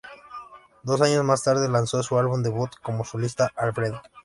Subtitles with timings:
[0.81, 4.01] Dos años más tarde, lanzó su álbum debut como solista, "Alfredo".